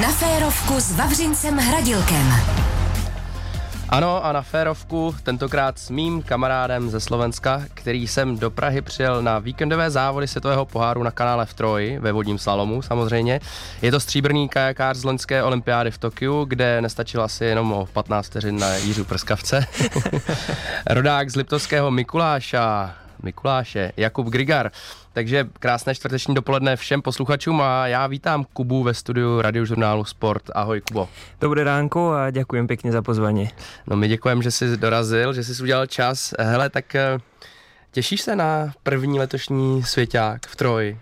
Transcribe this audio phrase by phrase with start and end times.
[0.00, 2.32] Na férovku s Vavřincem Hradilkem.
[3.88, 9.22] Ano, a na férovku, tentokrát s mým kamarádem ze Slovenska, který jsem do Prahy přijel
[9.22, 13.40] na víkendové závody světového poháru na kanále v Troji, ve vodním slalomu samozřejmě.
[13.82, 18.26] Je to stříbrný kajakář z loňské olympiády v Tokiu, kde nestačilo asi jenom o 15
[18.26, 19.66] vteřin na Jiřu Prskavce.
[20.86, 24.70] Rodák z Liptovského Mikuláša, Mikuláše, Jakub Grigar.
[25.12, 30.42] Takže krásné čtvrteční dopoledne všem posluchačům a já vítám Kubu ve studiu radiožurnálu Sport.
[30.54, 31.08] Ahoj Kubo.
[31.40, 33.50] Dobré ránko a děkujem pěkně za pozvání.
[33.86, 36.34] No my děkujeme, že jsi dorazil, že jsi udělal čas.
[36.38, 37.18] Hele, tak eh,
[37.90, 40.98] těšíš se na první letošní svěťák v Troji?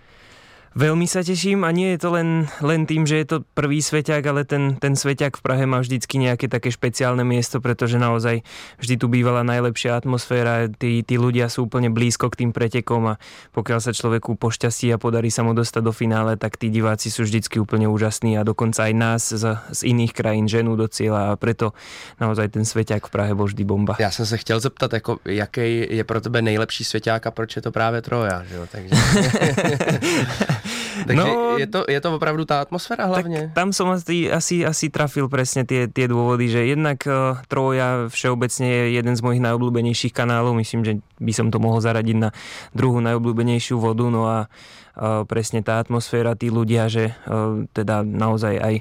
[0.71, 4.23] Veľmi sa teším a nie je to len, len tým, že je to prvý sveťák,
[4.23, 8.47] ale ten, ten sveťák v Prahe má vždycky nejaké také špeciálne miesto, pretože naozaj
[8.79, 13.19] vždy tu bývala najlepšia atmosféra, tí, tí ľudia sú úplne blízko k tým pretekom a
[13.51, 17.27] pokiaľ sa človeku pošťastí a podarí sa mu dostať do finále, tak tí diváci sú
[17.27, 21.39] vždycky úplne úžasní a dokonca aj nás z, z iných krajín ženú do cieľa a
[21.39, 21.75] preto
[22.23, 23.99] naozaj ten sveťák v Prahe bol vždy bomba.
[23.99, 27.63] Já jsem se chtěl zeptat, jako, jaký je pro tebe nejlepší svěťák a proč je
[27.63, 28.67] to právě Troja, že jo?
[28.71, 28.95] Takže...
[31.07, 33.51] Takže no, je, to, je to opravdu tá atmosféra hlavne?
[33.51, 38.11] Tak tam som asi, asi, asi trafil presne tie, tie dôvody, že jednak uh, Troja
[38.13, 42.31] všeobecne je jeden z mojich najobľúbenejších kanálov, myslím, že by som to mohol zaradiť na
[42.77, 48.55] druhú najobľúbenejšiu vodu, no a uh, presne tá atmosféra, tí ľudia, že uh, teda naozaj
[48.61, 48.75] aj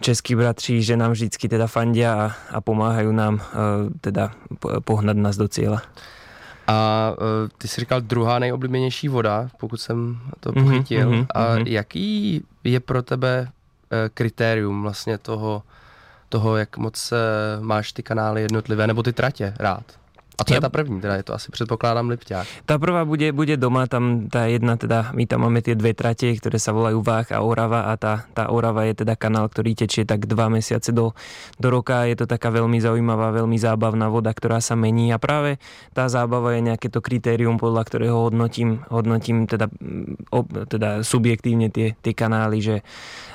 [0.00, 4.36] českí bratři, že nám vždycky teda fandia a, a pomáhajú nám uh, teda
[4.84, 5.80] pohnať nás do cieľa.
[6.66, 11.10] A uh, ty jsi říkal druhá nejoblíbenější voda, pokud jsem to mhm, pochytil.
[11.10, 11.66] Mm-hmm, a mm-hmm.
[11.66, 13.48] jaký je pro tebe uh,
[14.14, 15.62] kritérium vlastně toho,
[16.28, 19.84] toho, jak moc uh, máš ty kanály jednotlivé, nebo ty tratě rád?
[20.36, 22.68] A to je tá první, teda je to asi predpokladám Lipťák.
[22.68, 26.28] Tá prvá bude, bude doma, tam tá jedna, teda my tam máme tie dve trate,
[26.36, 30.04] ktoré sa volajú Vách a Orava a tá, tá Orava je teda kanál, ktorý tečie
[30.04, 31.16] tak dva mesiace do,
[31.56, 32.04] do roka.
[32.04, 35.56] Je to taká veľmi zaujímavá, veľmi zábavná voda, ktorá sa mení a práve
[35.96, 39.72] tá zábava je nejaké to kritérium, podľa ktorého hodnotím, hodnotím teda,
[40.28, 42.76] ob, teda subjektívne tie, tie kanály, že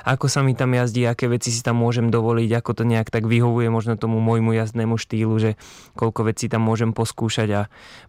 [0.06, 3.26] ako sa mi tam jazdí, aké veci si tam môžem dovoliť, ako to nejak tak
[3.26, 5.50] vyhovuje možno tomu môjmu jazdnému štýlu, že
[5.98, 7.62] koľko vecí tam môžem poskúšať a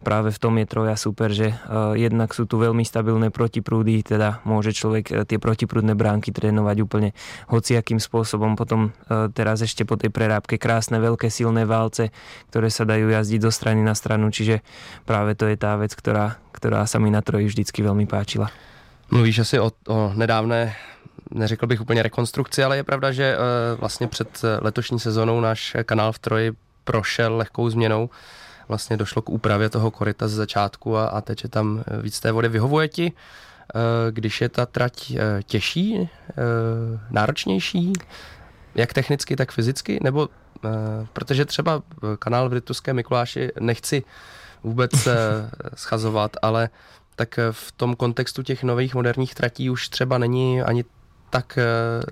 [0.03, 4.44] práve v tom je Troja super, že uh, jednak sú tu veľmi stabilné protiprúdy, teda
[4.44, 7.09] môže človek uh, tie protiprúdne bránky trénovať úplne
[7.49, 8.59] hociakým spôsobom.
[8.59, 12.11] Potom uh, teraz ešte po tej prerábke krásne veľké silné válce,
[12.51, 14.61] ktoré sa dajú jazdiť zo strany na stranu, čiže
[15.07, 18.51] práve to je tá vec, ktorá, ktorá sa mi na Troji vždycky veľmi páčila.
[19.09, 20.75] Mluvíš asi o, o nedávné
[21.31, 23.38] neřekl bych úplně rekonstrukci, ale je pravda, že
[23.79, 26.51] vlastně před letošní sezónou náš kanál v Troji
[26.83, 28.09] prošel lehkou změnou
[28.68, 32.31] vlastně došlo k úpravě toho koryta z začátku a, a teče tam eh, víc té
[32.31, 32.50] vody.
[32.50, 33.79] Vyhovuje ti, eh,
[34.12, 36.09] když je ta trať eh, těžší,
[37.09, 37.94] náročnější,
[38.75, 40.29] jak technicky, tak fyzicky, nebo
[41.13, 41.81] protože třeba
[42.19, 44.03] kanál v Rytuské Mikuláši nechci
[44.63, 44.91] vůbec
[45.75, 46.69] schazovat, ale
[47.16, 50.85] tak v tom kontextu těch nových moderních tratí už třeba není ani
[51.30, 51.59] tak,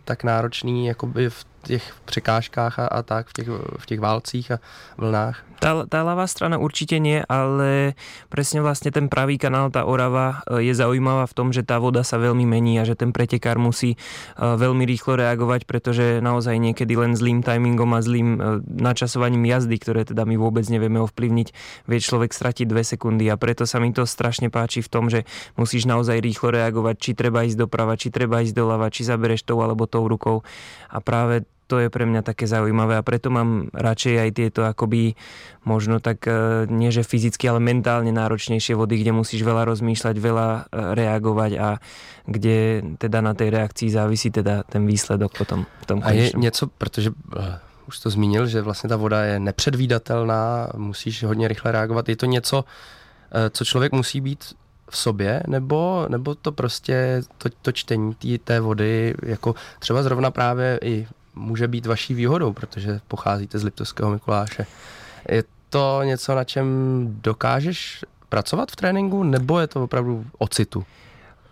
[0.06, 4.58] tak náročný jakoby v těch překážkách a, a tak, v těch, v těch válcích a
[4.98, 5.52] vlnách?
[5.62, 7.94] Tá, tá ľavá strana určite nie, ale
[8.34, 12.02] presne vlastne ten pravý kanál, tá Orava e, je zaujímavá v tom, že tá voda
[12.02, 13.98] sa veľmi mení a že ten pretekár musí e,
[14.42, 20.02] veľmi rýchlo reagovať, pretože naozaj niekedy len zlým timingom a zlým e, načasovaním jazdy, ktoré
[20.02, 21.48] teda my vôbec nevieme ovplyvniť,
[21.86, 25.30] vie človek stratiť dve sekundy a preto sa mi to strašne páči v tom, že
[25.62, 29.62] musíš naozaj rýchlo reagovať, či treba ísť doprava, či treba ísť doľava, či zabereš tou
[29.62, 30.42] alebo tou rukou
[30.90, 35.16] a práve to je pre mňa také zaujímavé a preto mám radšej aj tieto akoby
[35.64, 40.48] možno tak e, nie že fyzicky, ale mentálne náročnejšie vody, kde musíš veľa rozmýšľať, veľa
[40.52, 40.62] e,
[41.00, 41.80] reagovať a
[42.28, 46.68] kde teda na tej reakcii závisí teda ten výsledok potom v tom A je něco,
[46.68, 52.10] protože uh, už to zmínil, že vlastně ta voda je nepředvídatelná, musíš hodně rychle reagovat.
[52.10, 52.64] Je to něco,
[53.52, 54.56] co člověk musí být
[54.92, 60.32] v sobě, nebo, nebo to prostě to, to čtení tý, té vody, jako třeba zrovna
[60.32, 64.66] právě i může být vaší výhodou, protože pocházíte z Liptovského Mikuláše.
[65.30, 66.68] Je to něco, na čem
[67.22, 70.86] dokážeš pracovat v tréninku, nebo je to opravdu o citu?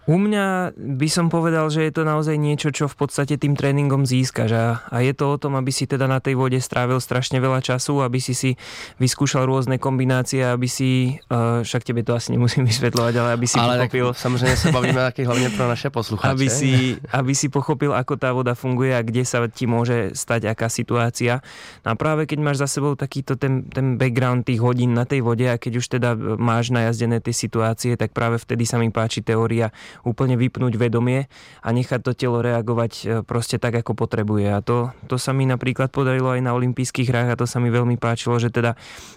[0.09, 4.09] U mňa by som povedal, že je to naozaj niečo, čo v podstate tým tréningom
[4.09, 7.37] získaš a, a je to o tom, aby si teda na tej vode strávil strašne
[7.37, 8.57] veľa času, aby si si
[8.97, 13.61] vyskúšal rôzne kombinácie, aby si, uh, však tebe to asi nemusím vysvetľovať, ale aby si
[13.61, 14.17] ale pochopil...
[14.17, 16.33] samozrejme sa bavíme taky hlavne pro naše poslucháče.
[16.33, 20.49] Aby si, aby si pochopil, ako tá voda funguje a kde sa ti môže stať
[20.49, 21.45] aká situácia.
[21.85, 25.21] No a práve keď máš za sebou takýto ten, ten background tých hodín na tej
[25.21, 29.21] vode a keď už teda máš najazdené tie situácie, tak práve vtedy sa mi páči
[29.21, 29.69] teória
[30.03, 31.27] úplne vypnúť vedomie
[31.63, 34.47] a nechať to telo reagovať e, proste tak, ako potrebuje.
[34.51, 37.71] A to, to sa mi napríklad podarilo aj na olympijských hrách a to sa mi
[37.71, 38.75] veľmi páčilo, že teda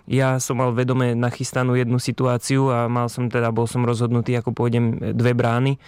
[0.09, 4.55] ja som mal vedome nachystanú jednu situáciu a mal som teda, bol som rozhodnutý, ako
[4.55, 5.79] pôjdem dve brány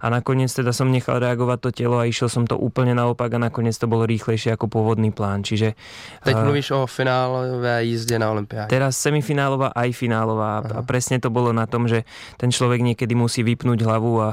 [0.00, 3.38] a nakoniec teda som nechal reagovať to telo a išiel som to úplne naopak a
[3.38, 5.44] nakoniec to bolo rýchlejšie ako pôvodný plán.
[5.44, 5.76] Čiže,
[6.24, 8.72] Teď uh, mluvíš o finálové jízde na Olympiáde.
[8.72, 10.80] Teraz semifinálová aj finálová Aha.
[10.80, 12.08] a presne to bolo na tom, že
[12.40, 14.28] ten človek niekedy musí vypnúť hlavu a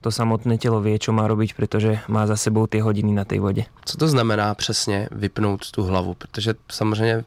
[0.00, 3.44] to samotné telo vie, čo má robiť, pretože má za sebou tie hodiny na tej
[3.44, 3.62] vode.
[3.84, 6.14] Co to znamená přesně vypnout tu hlavu?
[6.14, 7.24] Protože samozřejmě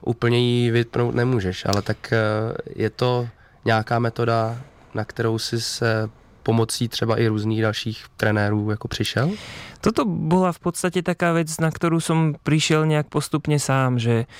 [0.00, 2.18] úplně ji vypnout nemůžeš, ale tak eh,
[2.74, 3.28] je to
[3.64, 4.58] nějaká metoda,
[4.94, 6.08] na kterou si se
[6.42, 9.30] pomocí třeba i různých dalších trenérů jako přišel?
[9.80, 14.30] Toto bola v podstate taká vec, na ktorú som prišiel nejak postupne sám, že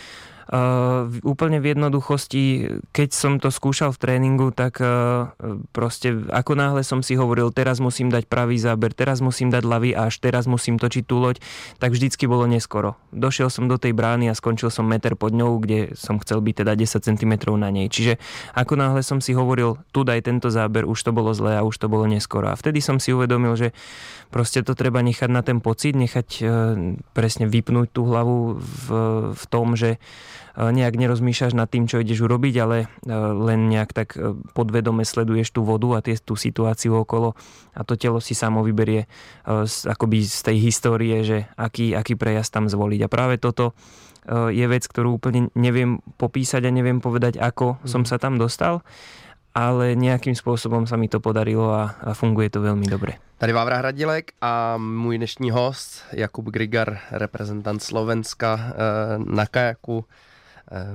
[0.50, 2.44] Uh, úplne v jednoduchosti,
[2.90, 5.30] keď som to skúšal v tréningu, tak uh,
[5.70, 9.94] proste ako náhle som si hovoril, teraz musím dať pravý záber, teraz musím dať ľavý
[9.94, 11.38] až, teraz musím točiť tú loď,
[11.78, 12.98] tak vždycky bolo neskoro.
[13.14, 16.66] Došiel som do tej brány a skončil som meter pod ňou, kde som chcel byť
[16.66, 17.86] teda 10 cm na nej.
[17.86, 18.18] Čiže
[18.58, 21.78] ako náhle som si hovoril, tu daj tento záber, už to bolo zlé a už
[21.78, 22.50] to bolo neskoro.
[22.50, 23.68] A vtedy som si uvedomil, že
[24.34, 26.48] proste to treba nechať na ten pocit, nechať uh,
[27.12, 28.86] presne vypnúť tú hlavu v,
[29.36, 30.00] v tom, že
[30.56, 32.86] nejak nerozmýšľaš nad tým, čo ideš urobiť, ale e,
[33.16, 37.32] len nejak tak e, podvedome sleduješ tú vodu a tie, tú situáciu okolo
[37.72, 39.08] a to telo si samo vyberie
[39.88, 43.00] akoby z tej histórie, že aký, aký prejazd tam zvoliť.
[43.06, 43.72] A práve toto
[44.28, 48.84] je vec, ktorú úplne neviem popísať a neviem povedať, ako som sa tam dostal
[49.52, 53.20] ale nejakým spôsobom sa mi to podarilo a, a funguje to veľmi dobre.
[53.38, 58.74] Tady Vávra Hradilek a můj dnešní host Jakub Grigar, reprezentant Slovenska
[59.18, 60.04] na kajaku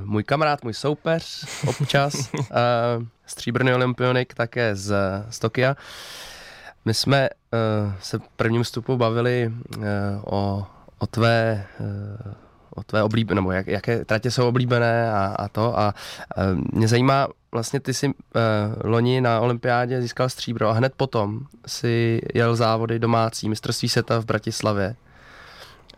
[0.05, 2.13] můj kamarád, můj soupeř občas,
[2.51, 2.55] eh,
[3.25, 4.95] stříbrný olympionik také z,
[5.29, 5.75] z Tokia.
[6.85, 9.51] My jsme uh, se v prvním vstupu bavili
[10.25, 11.67] o, o tvé
[12.77, 15.79] o tvé oblíbené, nebo jak, jaké tratě jsou oblíbené a, a to.
[15.79, 15.93] A
[16.37, 16.43] uh,
[16.73, 18.13] mě zajímá, vlastně ty si uh,
[18.83, 24.25] loni na olympiádě získal stříbro a hned potom si jel závody domácí mistrovství seta v
[24.25, 24.95] Bratislavě.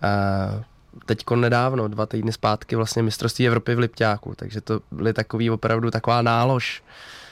[0.04, 0.64] Uh,
[1.06, 5.92] teďko nedávno, dva týdny zpátky vlastně mistrovství Evropy v Lipťáku, takže to byly takový opravdu
[5.92, 6.84] taková nálož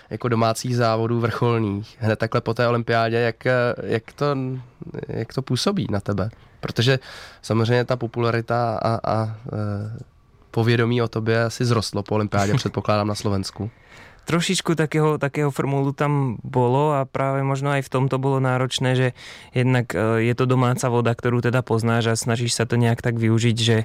[0.09, 1.98] jako domácích závodů vrcholných.
[2.00, 3.45] Hned takhle po té olympiádě, jak,
[3.83, 4.25] jak, to,
[5.07, 6.30] jak to působí na tebe?
[6.59, 7.00] Protože
[7.42, 9.38] samozřejmě ta popularita a, a, a e,
[10.51, 13.71] povědomí o tobě asi zrostlo po olympiádě, předpokládám na Slovensku
[14.27, 19.07] trošičku takého, takého formulu tam bolo a práve možno aj v tomto bolo náročné, že
[19.56, 23.15] jednak e, je to domáca voda, ktorú teda poznáš a snažíš sa to nejak tak
[23.15, 23.77] využiť, že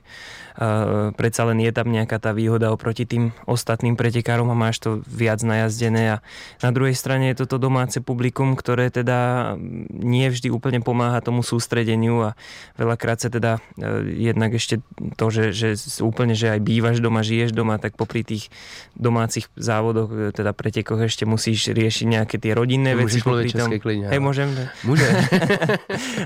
[0.59, 5.01] uh, predsa len je tam nejaká tá výhoda oproti tým ostatným pretekárom a máš to
[5.07, 6.19] viac najazdené.
[6.19, 6.25] A
[6.61, 9.55] na druhej strane je toto domáce publikum, ktoré teda
[9.93, 12.39] nie vždy úplne pomáha tomu sústredeniu a
[12.77, 14.83] veľakrát sa teda uh, jednak ešte
[15.17, 15.69] to, že, že
[16.03, 18.49] úplne, že aj bývaš doma, žiješ doma, tak popri tých
[18.97, 23.21] domácich závodoch teda pretekoch ešte musíš riešiť nejaké tie rodinné veci.
[23.21, 24.09] Môžeš povedať české klidne.
[24.09, 24.49] Hej, môžem?
[24.83, 25.05] Môže.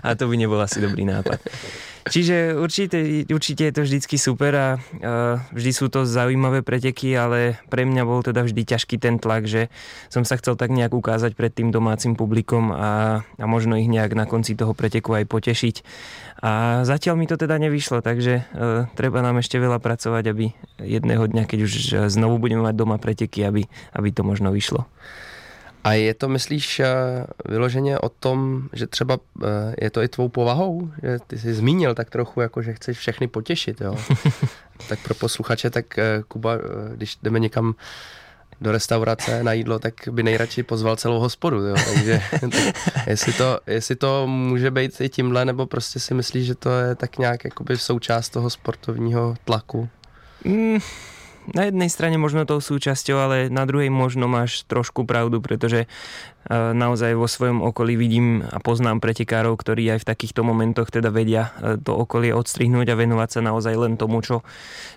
[0.06, 1.43] a to by nebol asi dobrý nápad.
[2.06, 4.69] Čiže určite, určite je to vždycky super a
[5.50, 9.67] vždy sú to zaujímavé preteky, ale pre mňa bol teda vždy ťažký ten tlak, že
[10.06, 14.14] som sa chcel tak nejak ukázať pred tým domácim publikom a, a možno ich nejak
[14.14, 15.76] na konci toho preteku aj potešiť.
[16.47, 21.26] A zatiaľ mi to teda nevyšlo, takže uh, treba nám ešte veľa pracovať, aby jedného
[21.26, 21.73] dňa, keď už
[22.07, 23.66] znovu budeme mať doma preteky, aby,
[23.99, 24.87] aby to možno vyšlo.
[25.87, 26.87] A je to, myslíš, eh,
[27.49, 30.90] vyloženě o tom, že třeba eh, je to i tvou povahou?
[31.02, 33.97] Že ty jsi zmínil tak trochu, jako že chceš všechny potěšit, jo?
[34.88, 36.59] tak pro posluchače, tak eh, Kuba,
[36.95, 37.75] když jdeme někam
[38.61, 41.57] do restaurace na jídlo, tak by nejradši pozval celou hospodu.
[41.57, 41.76] Jo?
[41.95, 42.50] Takže tak
[43.07, 46.95] jestli, to, jestli to může být i tímhle, nebo prostě si myslíš, že to je
[46.95, 49.88] tak nějak jakoby součást toho sportovního tlaku?
[50.45, 50.78] Mm
[51.55, 55.88] na jednej strane možno tou súčasťou, ale na druhej možno máš trošku pravdu, pretože e,
[56.53, 61.55] naozaj vo svojom okolí vidím a poznám pretekárov, ktorí aj v takýchto momentoch teda vedia
[61.62, 64.43] e, to okolie odstrihnúť a venovať sa naozaj len tomu, čo,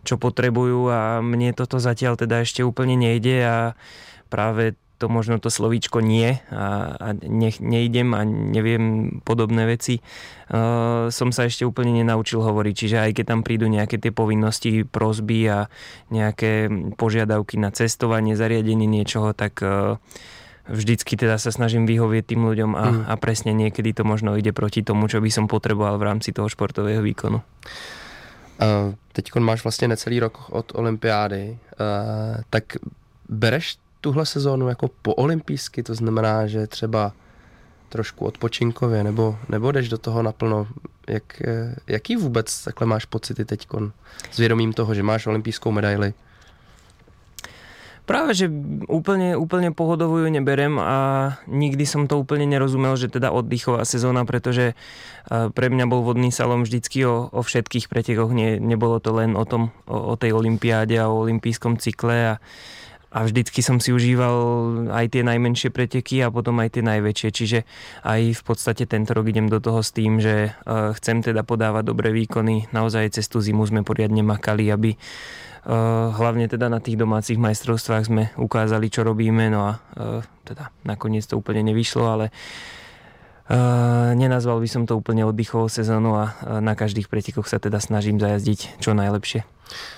[0.02, 0.90] čo potrebujú.
[0.90, 3.58] A mne toto zatiaľ teda ešte úplne nejde a
[4.34, 11.08] práve to možno to slovíčko nie a, a ne, nejdem a neviem podobné veci, uh,
[11.08, 12.74] som sa ešte úplne nenaučil hovoriť.
[12.76, 15.60] Čiže aj keď tam prídu nejaké tie povinnosti, prozby a
[16.12, 16.68] nejaké
[17.00, 19.96] požiadavky na cestovanie, zariadenie niečoho, tak uh,
[20.68, 23.02] vždycky teda sa snažím vyhovieť tým ľuďom a, mm.
[23.08, 26.52] a presne niekedy to možno ide proti tomu, čo by som potreboval v rámci toho
[26.52, 27.40] športového výkonu.
[28.60, 32.64] Uh, teď máš vlastně necelý rok od olympiády, uh, tak
[33.30, 37.12] bereš tuhle sezónu jako po olympijsky, to znamená, že třeba
[37.90, 40.68] trošku odpočinkově, nebo, nebo jdeš do toho naplno?
[41.08, 43.68] Jak, eh, jaký vůbec takhle máš pocity teď
[44.32, 46.14] s vědomím toho, že máš olympijskou medaili?
[48.10, 48.50] Práve, že
[48.90, 54.26] úplne, úplne pohodovú ju neberem a nikdy som to úplne nerozumel, že teda oddychová sezóna,
[54.26, 54.74] pretože
[55.30, 59.46] pre mňa bol vodný salom vždycky o, o všetkých pretekoch, Nie, nebolo to len o
[59.46, 62.42] tom, o, o tej olympiáde a o olympijskom cykle a,
[63.10, 64.38] a vždycky som si užíval
[64.94, 67.30] aj tie najmenšie preteky a potom aj tie najväčšie.
[67.34, 67.60] Čiže
[68.06, 72.14] aj v podstate tento rok idem do toho s tým, že chcem teda podávať dobré
[72.14, 72.70] výkony.
[72.70, 74.94] Naozaj cez tú zimu sme poriadne makali, aby
[75.60, 75.76] Eh,
[76.16, 81.28] hlavne teda na tých domácich majstrovstvách sme ukázali, čo robíme, no a eh, teda nakoniec
[81.28, 82.26] to úplne nevyšlo, ale
[83.50, 86.26] Uh, nenazval by som to úplne oddychovou sezónou a
[86.62, 89.42] na každých pretekoch sa teda snažím zajazdiť čo najlepšie.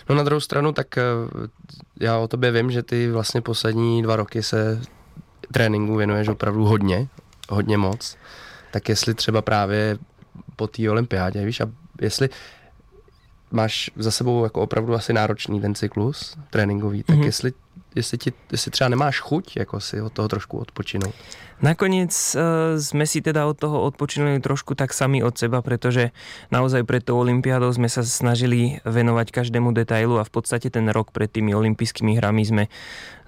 [0.08, 1.28] No na druhou stranu, tak uh,
[2.00, 4.82] já o tobě vím, že ty vlastně poslední dva roky se
[5.52, 7.08] tréninku věnuješ opravdu hodně,
[7.50, 8.18] hodně moc.
[8.72, 9.98] Tak jestli třeba právě
[10.56, 11.66] po té olympiádě, víš, a
[12.02, 12.30] jestli
[13.52, 17.26] máš za sebou jako opravdu asi náročný ten cyklus tréninkový, tak mm-hmm.
[17.26, 17.54] jestli,
[17.96, 21.16] jestli, ti, jestli třeba nemáš chuť jako si od toho trošku odpočinout.
[21.62, 26.10] Nakoniec uh, sme si teda od toho odpočinuli trošku tak sami od seba, pretože
[26.50, 31.14] naozaj pred tou olympiádou sme sa snažili venovať každému detailu a v podstate ten rok
[31.14, 32.64] pred tými olympijskými hrami sme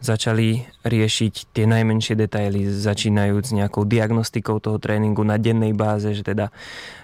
[0.02, 6.50] začali riešiť tie najmenšie detaily, začínajúc nejakou diagnostikou toho tréningu na dennej báze, že teda
[6.50, 7.03] uh,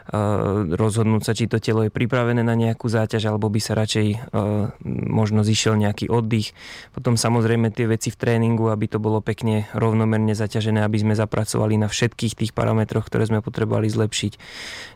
[0.73, 4.73] rozhodnúť sa, či to telo je pripravené na nejakú záťaž, alebo by sa radšej uh,
[5.05, 6.57] možno zišiel nejaký oddych.
[6.89, 11.77] Potom samozrejme tie veci v tréningu, aby to bolo pekne rovnomerne zaťažené, aby sme zapracovali
[11.77, 14.33] na všetkých tých parametroch, ktoré sme potrebovali zlepšiť.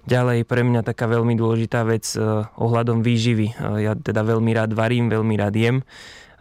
[0.09, 3.53] Ďalej pre mňa taká veľmi dôležitá vec uh, ohľadom výživy.
[3.85, 5.77] Ja teda veľmi rád varím, veľmi rád jem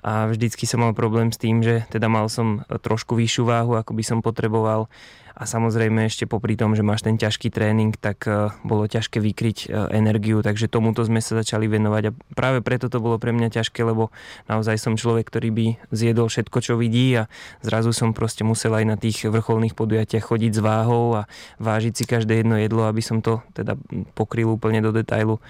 [0.02, 3.94] a vždycky som mal problém s tým, že teda mal som trošku vyššiu váhu, ako
[3.94, 4.90] by som potreboval
[5.32, 9.58] a samozrejme ešte popri tom, že máš ten ťažký tréning, tak e, bolo ťažké vykryť
[9.64, 13.48] e, energiu, takže tomuto sme sa začali venovať a práve preto to bolo pre mňa
[13.48, 14.12] ťažké, lebo
[14.46, 17.32] naozaj som človek, ktorý by zjedol všetko, čo vidí a
[17.64, 22.04] zrazu som proste musel aj na tých vrcholných podujatiach chodiť s váhou a vážiť si
[22.04, 23.80] každé jedno jedlo, aby som to teda
[24.12, 25.40] pokryl úplne do detailu.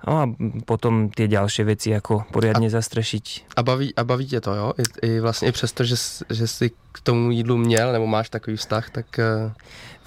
[0.00, 0.24] No a
[0.64, 3.52] potom tie ďalšie veci, ako poriadne a, zastrešiť.
[3.52, 4.72] A baví, a baví tě to, jo?
[4.78, 5.96] I, i vlastně i přesto, že,
[6.30, 9.19] že si k tomu jídlu měl, nebo máš takový vztah, tak...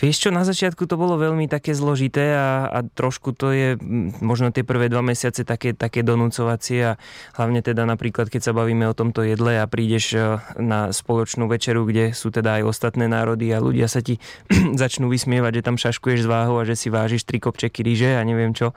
[0.04, 3.80] Vieš čo, na začiatku to bolo veľmi také zložité a, a trošku to je
[4.20, 6.98] možno tie prvé dva mesiace také, také donúcovacie a
[7.40, 11.88] hlavne teda napríklad, keď sa bavíme o tomto jedle a prídeš e, na spoločnú večeru,
[11.88, 14.20] kde sú teda aj ostatné národy a ľudia sa ti
[14.82, 18.28] začnú vysmievať, že tam šaškuješ s váhou a že si vážiš tri kopčeky ryže a
[18.28, 18.76] neviem čo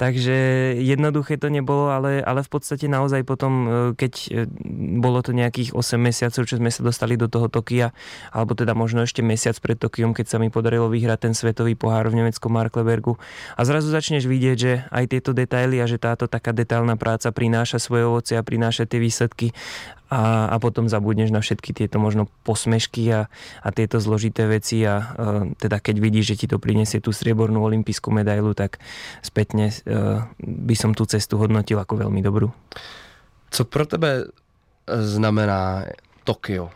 [0.00, 0.32] Takže
[0.80, 3.68] jednoduché to nebolo, ale, ale v podstate naozaj potom, e,
[4.00, 4.48] keď e,
[4.96, 7.92] bolo to nejakých 8 mesiacov, čo sme sa dostali do toho Tokia,
[8.32, 12.08] alebo teda možno ešte mesiac pred Tokiom, keď sa mi podarilo vyhrať ten svetový pohár
[12.08, 13.20] v nemeckom Marklebergu.
[13.60, 17.76] A zrazu začneš vidieť, že aj tieto detaily a že táto taká detailná práca prináša
[17.76, 19.52] svoje ovoce a prináša tie výsledky
[20.10, 23.20] a, a potom zabudneš na všetky tieto možno posmešky a,
[23.62, 24.98] a tieto zložité veci a, a
[25.54, 28.82] teda keď vidíš, že ti to prinesie tú striebornú olympijskú medailu, tak
[29.22, 29.94] spätne a, e,
[30.42, 32.50] by som tú cestu hodnotil ako veľmi dobrú.
[33.50, 34.26] Co pro tebe
[34.90, 35.86] znamená
[36.26, 36.70] Tokio?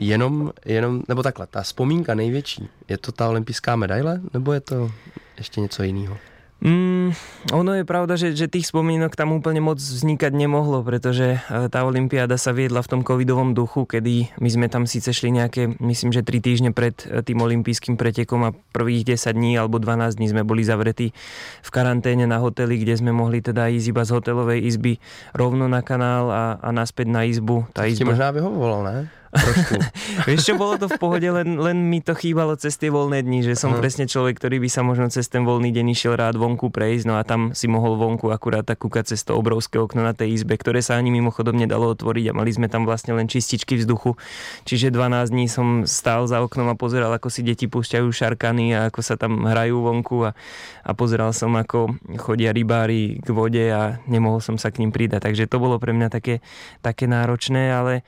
[0.00, 4.90] Jenom, jenom, nebo takhle, ta vzpomínka největší, je to ta olympijská medaile, nebo je to
[5.36, 6.16] ještě něco jiného?
[6.60, 7.16] Mm,
[7.56, 11.88] ono je pravda, že, že tých spomínok tam úplne moc vznikať nemohlo, pretože e, tá
[11.88, 16.12] olympiáda sa viedla v tom covidovom duchu, kedy my sme tam síce šli nejaké, myslím,
[16.12, 20.28] že 3 týždne pred e, tým olympijským pretekom a prvých 10 dní alebo 12 dní
[20.28, 21.16] sme boli zavretí
[21.64, 25.00] v karanténe na hoteli, kde sme mohli teda ísť iba z hotelovej izby
[25.32, 27.72] rovno na kanál a, a naspäť na izbu.
[27.72, 28.12] Tá izba...
[28.12, 29.19] možná vyhovovalo, ne?
[29.30, 29.78] Trošku.
[30.28, 33.46] Vieš čo, bolo to v pohode, len, len mi to chýbalo cez tie voľné dni,
[33.46, 33.78] že som uh-huh.
[33.78, 37.14] presne človek, ktorý by sa možno cez ten voľný deň išiel rád vonku prejsť, no
[37.14, 40.58] a tam si mohol vonku akurát tak kúkať cez to obrovské okno na tej izbe,
[40.58, 44.18] ktoré sa ani mimochodom nedalo otvoriť a mali sme tam vlastne len čističky vzduchu.
[44.66, 48.90] Čiže 12 dní som stál za oknom a pozeral, ako si deti púšťajú šarkany a
[48.90, 50.34] ako sa tam hrajú vonku a,
[50.82, 55.22] a pozeral som, ako chodia rybári k vode a nemohol som sa k ním pridať.
[55.30, 56.42] Takže to bolo pre mňa také,
[56.82, 58.02] také náročné, ale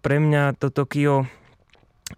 [0.00, 1.24] pre mňa to Tokio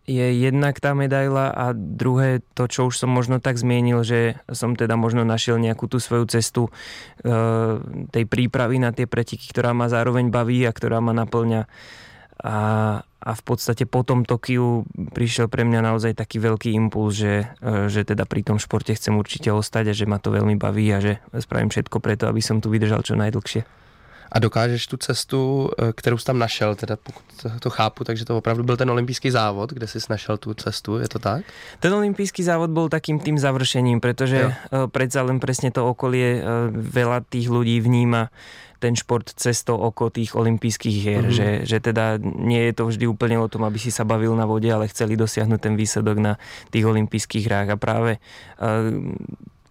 [0.07, 4.75] je jednak tá medaila a druhé to, čo už som možno tak zmienil, že som
[4.75, 7.79] teda možno našiel nejakú tú svoju cestu uh,
[8.11, 11.71] tej prípravy na tie preteky, ktorá ma zároveň baví a ktorá ma naplňa.
[12.37, 12.59] A,
[13.01, 14.85] a v podstate po tom Tokiu
[15.17, 19.15] prišiel pre mňa naozaj taký veľký impuls, že, uh, že teda pri tom športe chcem
[19.15, 22.59] určite ostať a že ma to veľmi baví a že spravím všetko preto, aby som
[22.59, 23.86] tu vydržal čo najdlhšie.
[24.33, 27.25] A dokážeš tu cestu, eh, kterou jsi tam našel, teda pokud
[27.61, 31.09] to chápu, takže to opravdu byl ten olympijský závod, kde jsi našel tu cestu, je
[31.09, 31.45] to tak?
[31.81, 34.51] Ten olympijský závod bol takým tým završením, pretože jo.
[34.51, 36.43] Eh, predsa len presne to okolie,
[36.73, 38.31] veľa tých ľudí vníma
[38.79, 41.37] ten šport cez to oko tých olympijských hier, mm-hmm.
[41.37, 44.45] že, že teda nie je to vždy úplne o tom, aby si sa bavil na
[44.45, 46.33] vode, ale chceli dosiahnuť ten výsledok na
[46.69, 48.21] tých olympijských hrách a práve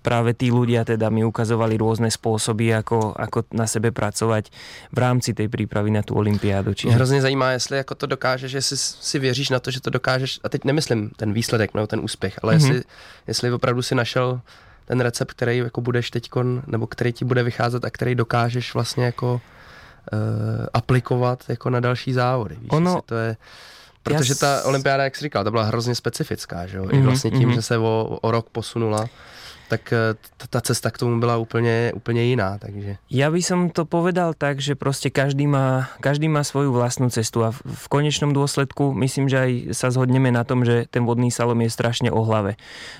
[0.05, 4.53] práve tí ľudia teda mi ukazovali rôzne spôsoby, ako, ako na sebe pracovať
[4.93, 6.77] v rámci tej prípravy na tú olympiádu.
[6.77, 6.87] Čiže...
[6.87, 10.39] Mě hrozně zajímá, jestli jako to dokážeš, jestli si věříš na to, že to dokážeš,
[10.43, 12.73] a teď nemyslím ten výsledek nebo ten úspěch, ale mm-hmm.
[12.73, 12.83] jestli,
[13.27, 14.41] jestli opravdu si našel
[14.85, 16.29] ten recept, který jako budeš teď,
[16.67, 20.19] nebo který ti bude vycházet a který dokážeš vlastně jako uh,
[20.73, 22.55] aplikovat jako na další závody.
[22.61, 23.37] Víš, ono, to je,
[24.03, 26.83] protože ta olympiáda, jak jsi říkal, ta byla hrozně specifická, že jo?
[26.83, 27.55] Mm-hmm, I vlastně tím, mm-hmm.
[27.55, 29.09] že se o, o rok posunula
[29.65, 32.57] tak eh, tá cesta k tomu byla úplne, úplne iná.
[32.61, 33.01] Takže.
[33.09, 37.43] Ja by som to povedal tak, že proste každý má, každý má svoju vlastnú cestu
[37.43, 41.33] a v, v konečnom dôsledku myslím, že aj sa zhodneme na tom, že ten vodný
[41.33, 42.55] salom je strašne o hlave.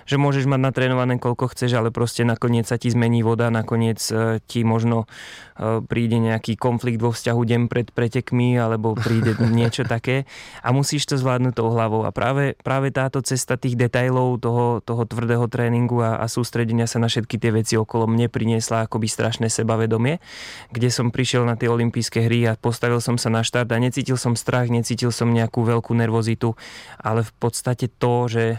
[0.10, 4.44] Že môžeš mať natrénované koľko chceš, ale proste nakoniec sa ti zmení voda, nakoniec eh,
[4.44, 5.08] ti možno
[5.56, 10.28] eh, príde nejaký konflikt vo vzťahu deň pred pretekmi alebo príde niečo také
[10.66, 15.06] a musíš to zvládnuť tou hlavou a práve, práve táto cesta tých detailov toho, toho
[15.06, 19.12] tvrdého tréningu a, a sústredenia sústredenia sa na všetky tie veci okolo mne priniesla akoby
[19.12, 20.24] strašné sebavedomie,
[20.72, 24.16] kde som prišiel na tie olympijské hry a postavil som sa na štart a necítil
[24.16, 26.56] som strach, necítil som nejakú veľkú nervozitu,
[26.96, 28.58] ale v podstate to, že e,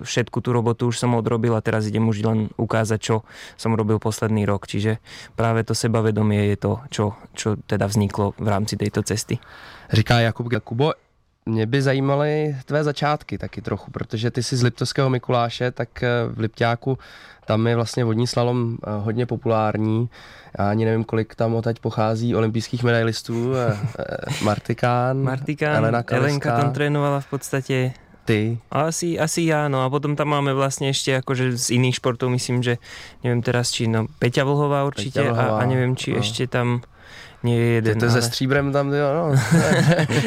[0.00, 3.20] všetku tú robotu už som odrobil a teraz idem už len ukázať, čo
[3.60, 4.64] som robil posledný rok.
[4.64, 4.96] Čiže
[5.36, 7.04] práve to sebavedomie je to, čo,
[7.36, 9.36] čo teda vzniklo v rámci tejto cesty.
[9.92, 10.96] Říká Jakub Kubo,
[11.46, 16.08] mě by zajímaly tvé začátky taky trochu, protože ty jsi z Liptovského Mikuláše, tak eh,
[16.28, 16.98] v Lipťáku
[17.44, 20.08] tam je vlastně vodní slalom eh, hodně populární.
[20.58, 23.52] Já ani nevím, kolik tam odtaď pochází olympijských medailistů.
[23.54, 23.76] Eh,
[24.42, 26.04] Martikán, Martikán Elena.
[26.10, 27.92] Elenka tam trénovala v podstate
[28.26, 28.58] ty?
[28.70, 32.58] Asi, asi ja, no a potom tam máme vlastne ešte akože z iných športov, myslím,
[32.58, 32.82] že
[33.22, 36.18] neviem teraz, či no Peťa Vlhová určite Peťa Vlhová, a, a neviem, či no.
[36.18, 36.82] ešte tam
[37.42, 37.94] nie je jeden.
[37.94, 38.22] To, to ale...
[38.22, 39.34] se stříbrem tam, jo, no.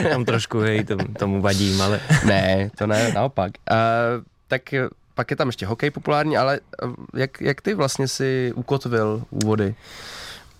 [0.09, 1.99] tam trošku, hej, tomu, tomu vadím, ale...
[2.25, 3.51] ne, to ne, naopak.
[3.71, 4.61] Uh, tak
[5.15, 6.59] pak je tam ještě hokej populární, ale
[7.15, 9.75] jak, jak ty vlastně si ukotvil úvody?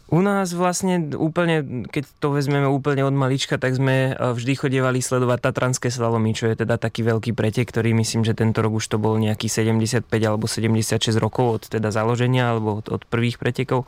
[0.09, 5.37] U nás vlastne úplne, keď to vezmeme úplne od malička, tak sme vždy chodievali sledovať
[5.37, 8.97] Tatranské slalomy, čo je teda taký veľký pretek, ktorý myslím, že tento rok už to
[8.97, 13.85] bol nejaký 75 alebo 76 rokov od teda založenia alebo od, od prvých pretekov.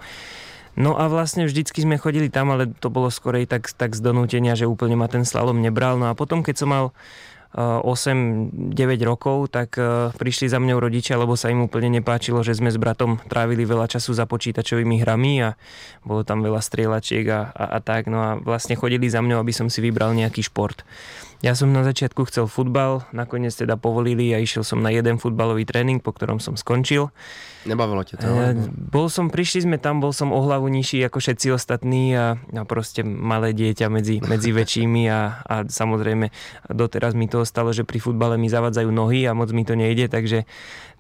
[0.80, 4.56] No a vlastne vždycky sme chodili tam, ale to bolo skorej tak, tak z donútenia,
[4.56, 6.00] že úplne ma ten slalom nebral.
[6.00, 6.86] No a potom, keď som mal
[7.52, 8.72] 8-9
[9.04, 12.80] rokov, tak e, prišli za mňou rodičia, lebo sa im úplne nepáčilo, že sme s
[12.80, 15.60] bratom trávili veľa času za počítačovými hrami a
[16.08, 18.08] bolo tam veľa strieľačiek a, a, a tak.
[18.08, 20.88] No a vlastne chodili za mňou, aby som si vybral nejaký šport.
[21.42, 25.66] Ja som na začiatku chcel futbal, nakoniec teda povolili a išiel som na jeden futbalový
[25.66, 27.10] tréning, po ktorom som skončil.
[27.66, 28.26] Nebavilo ťa to?
[28.30, 32.38] E, bol som, prišli sme tam, bol som o hlavu nižší ako všetci ostatní a,
[32.38, 36.30] a proste malé dieťa medzi, medzi väčšími a, a samozrejme
[36.70, 40.14] doteraz mi to stalo, že pri futbale mi zavadzajú nohy a moc mi to nejde,
[40.14, 40.46] takže,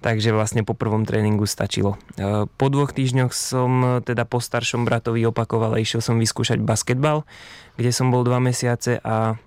[0.01, 2.01] takže vlastne po prvom tréningu stačilo.
[2.17, 7.29] E, po dvoch týždňoch som teda po staršom bratovi opakoval a išiel som vyskúšať basketbal,
[7.77, 9.37] kde som bol dva mesiace a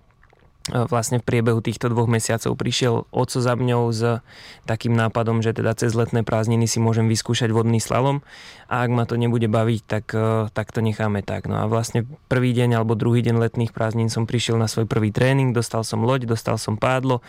[0.73, 4.25] vlastne v priebehu týchto dvoch mesiacov prišiel oco za mňou s
[4.65, 8.25] takým nápadom, že teda cez letné prázdniny si môžem vyskúšať vodný slalom.
[8.73, 11.53] A ak ma to nebude baviť, tak, e, tak to necháme tak.
[11.53, 15.13] No a vlastne prvý deň alebo druhý deň letných prázdnin som prišiel na svoj prvý
[15.13, 17.21] tréning, dostal som loď, dostal som pádlo,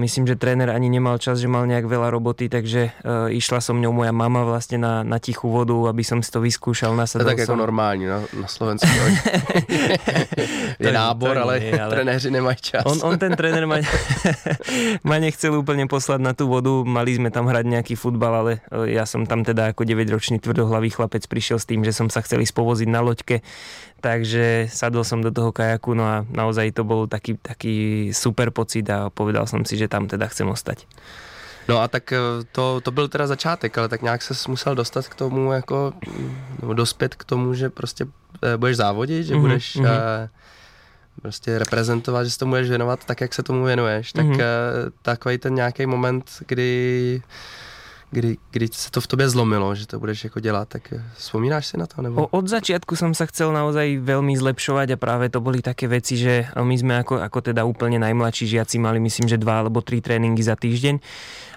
[0.00, 3.76] myslím, že tréner ani nemal čas, že mal nejak veľa roboty, takže uh, išla so
[3.76, 6.96] mňou moja mama vlastne na, na tichú vodu, aby som si to vyskúšal.
[6.96, 7.60] Nasadol to tak som...
[7.60, 8.88] ako normálne na, na Slovensku.
[10.80, 12.84] je nábor, to ale, nie, ale trenéři nemajú čas.
[12.88, 13.84] On, on ten tréner ma,
[15.08, 18.88] ma nechcel úplne poslať na tú vodu, mali sme tam hrať nejaký futbal, ale uh,
[18.88, 22.40] ja som tam teda ako 9-ročný tvrdohlavý chlapec prišiel s tým, že som sa chcel
[22.40, 23.44] ísť povoziť na loďke
[24.00, 28.88] Takže sadol som do toho kajaku, no a naozaj to bol taký, taký super pocit
[28.88, 30.88] a povedal som si, že tam teda chcem ostať.
[31.68, 32.18] No a tak eh,
[32.52, 35.92] to, to byl teda začátek, ale tak nějak se musel dostat k tomu, jako,
[36.60, 38.06] nebo dospět k tomu, že prostě
[38.42, 39.84] eh, budeš závodit, že mm-hmm, budeš mm-hmm.
[39.84, 40.28] Uh,
[41.22, 44.12] prostě reprezentovat, že se tomu budeš věnovat tak, jak se tomu věnuješ.
[44.12, 44.34] Tak mm-hmm.
[44.34, 47.22] uh, takový ten nějaký moment, kdy
[48.10, 51.76] kdy, kdy se to v tobě zlomilo, že to budeš jako dělat, tak vzpomínáš si
[51.76, 52.02] na to?
[52.02, 52.26] Nebo?
[52.26, 56.50] Od začiatku som sa chcel naozaj veľmi zlepšovať a práve to boli také veci, že
[56.58, 60.42] my sme ako, ako teda úplne najmladší žiaci mali myslím, že dva alebo tri tréningy
[60.42, 60.98] za týždeň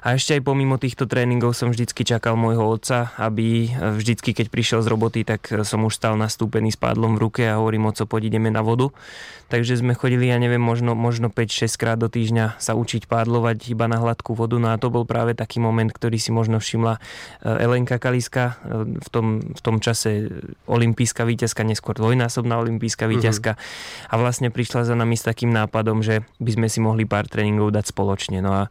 [0.04, 4.80] a ešte aj pomimo týchto tréningov som vždycky čakal môjho otca, aby vždycky, keď prišiel
[4.84, 8.36] z roboty, tak som už stal nastúpený s pádlom v ruke a hovorím, oco, poď
[8.36, 8.92] ideme na vodu.
[9.48, 13.88] Takže sme chodili, ja neviem, možno, možno 5-6 krát do týždňa sa učiť pádlovať iba
[13.88, 14.60] na hladkú vodu.
[14.60, 19.00] No a to bol práve taký moment, ktorý si možno všimla eh, Elenka Kaliska, eh,
[19.00, 20.28] v tom, v tom čase
[20.68, 23.56] olimpijská víťazka, neskôr dvojnásobná olimpijská víťazka.
[23.56, 24.12] Uh-huh.
[24.12, 27.72] A vlastne prišla za nami s takým nápadom, že by sme si mohli pár tréningov
[27.72, 28.44] dať spoločne.
[28.44, 28.64] No a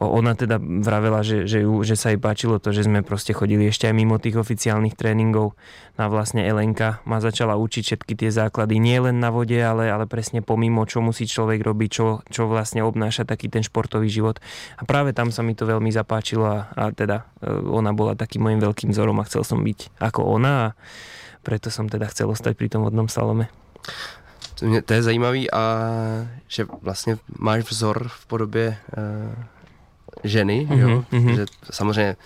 [0.00, 3.68] ona teda vravela, že, že, ju, že sa jej páčilo to, že sme proste chodili
[3.68, 5.52] ešte aj mimo tých oficiálnych tréningov.
[5.96, 9.92] No a vlastne Elenka ma začala učiť všetky tie základy, nie len na vode, ale,
[9.92, 14.40] ale presne pomimo, čo musí človek robiť, čo, čo vlastne obnáša taký ten športový život.
[14.80, 18.48] A práve tam sa mi to veľmi zapáčilo a, a teda e, ona bola takým
[18.48, 20.66] môjim veľkým vzorom a chcel som byť ako ona a
[21.44, 23.52] preto som teda chcel ostať pri tom vodnom slalome.
[24.60, 25.64] To je zajímavý a
[26.48, 28.76] že vlastně máš vzor v podobě
[30.24, 31.04] ženy, mm-hmm, jo?
[31.12, 31.34] Mm-hmm.
[31.34, 32.16] že samozřejmě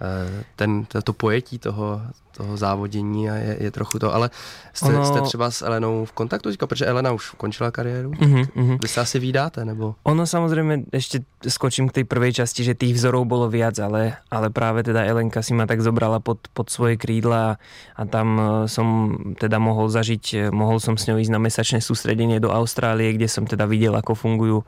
[0.00, 2.02] eh, ten, to pojetí toho,
[2.36, 4.30] toho závodění a je, je trochu to, ale
[4.72, 5.04] jste, ono...
[5.04, 8.78] jste třeba s Elenou v kontaktu, říkal, protože Elena už končila kariéru, mm-hmm.
[8.82, 9.96] vy sa asi vydáte, nebo?
[10.04, 14.50] Ono samozrejme, ešte skočím k tej prvej časti, že tých vzorov bolo viac, ale, ale
[14.50, 17.56] práve teda Elenka si ma tak zobrala pod, pod svoje krídla
[17.96, 21.78] a tam e, som teda mohol zažiť, e, mohol som s ňou ísť na mesačné
[21.80, 24.58] sústredenie do Austrálie, kde som teda videl, ako fungujú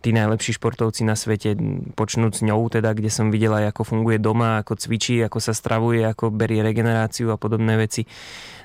[0.00, 1.54] tí najlepší športovci na svete,
[1.94, 5.52] počnúť s ňou teda, kde som videl aj, ako funguje doma, ako cvičí, ako sa
[5.52, 8.08] stravuje, ako berie regeneráciu komunikáciu a podobné veci.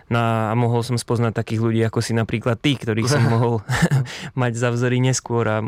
[0.08, 3.60] No a mohol som spoznať takých ľudí ako si napríklad tí, ktorých som mohol
[4.42, 5.60] mať za vzory neskôr a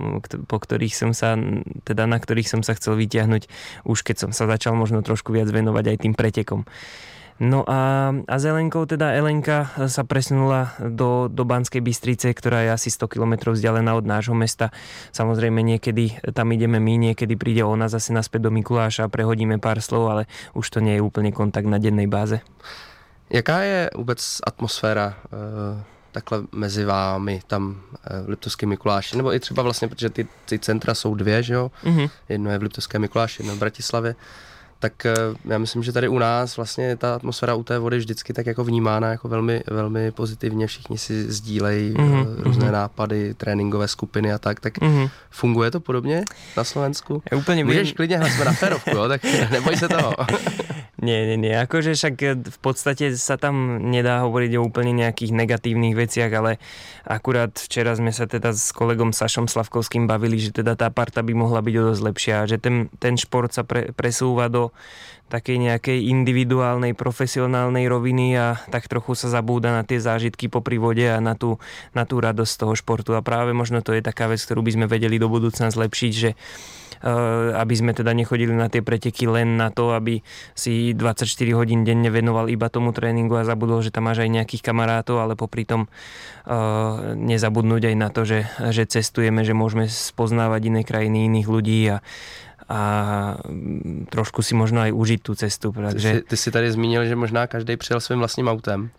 [0.48, 1.36] po ktorých som sa,
[1.84, 3.52] teda na ktorých som sa chcel vyťahnuť
[3.84, 6.64] už keď som sa začal možno trošku viac venovať aj tým pretekom.
[7.40, 12.70] No a, a s Elenkou, teda Elenka sa presunula do, do Banskej Bystrice, ktorá je
[12.76, 14.76] asi 100 km vzdialená od nášho mesta.
[15.16, 19.80] Samozrejme niekedy tam ideme my, niekedy príde ona zase naspäť do Mikuláša a prehodíme pár
[19.80, 22.44] slov, ale už to nie je úplne kontakt na dennej báze.
[23.30, 29.18] Jaká je vůbec atmosféra uh, takhle mezi vámi tam uh, v Liptovském Mikuláši?
[29.18, 31.72] Nebo i třeba vlastně, protože ty, ty centra jsou dvě, že jo?
[31.84, 32.10] Mm-hmm.
[32.30, 34.16] Jedno je v Liptovském Mikuláši, jedno v Bratislavě
[34.80, 35.14] tak eh,
[35.46, 38.64] já myslím, že tady u nás vlastně ta atmosféra u té vody vždycky tak jako
[38.64, 42.36] vnímána jako velmi, velmi pozitivně, všichni si sdílejí mm-hmm.
[42.38, 42.72] různé mm-hmm.
[42.72, 45.10] nápady, tréninkové skupiny a tak, tak mm-hmm.
[45.30, 46.24] funguje to podobně
[46.58, 47.24] na Slovensku?
[47.32, 47.96] Ja úplne Můžeš vím.
[47.96, 49.08] klidně hlasme na férovku, jo?
[49.08, 50.14] tak neboj se toho.
[51.00, 55.32] nie, nie, nie, akože však eh, v podstate sa tam nedá hovoriť o úplne nejakých
[55.32, 56.60] negatívnych veciach, ale
[57.08, 61.32] akurát včera sme sa teda s kolegom Sašom Slavkovským bavili, že teda tá parta by
[61.32, 64.76] mohla byť o dosť lepšia, že ten, ten šport sa pre, presúva do
[65.30, 71.06] takej nejakej individuálnej, profesionálnej roviny a tak trochu sa zabúda na tie zážitky po prívode
[71.06, 71.62] a na tú,
[71.94, 73.14] na tú radosť toho športu.
[73.14, 76.34] A práve možno to je taká vec, ktorú by sme vedeli do budúcna zlepšiť, že
[77.56, 80.20] aby sme teda nechodili na tie preteky len na to, aby
[80.52, 84.66] si 24 hodín denne venoval iba tomu tréningu a zabudol, že tam máš aj nejakých
[84.66, 90.62] kamarátov, ale popri tom uh, nezabudnúť aj na to, že, že cestujeme, že môžeme spoznávať
[90.68, 92.04] iné krajiny, iných ľudí a
[92.70, 92.82] a
[94.14, 95.74] trošku si možno aj užiť tú cestu.
[95.74, 96.22] Takže...
[96.22, 98.94] Ty, ty si tady zmínil, že možná každý přijel svým vlastním autem.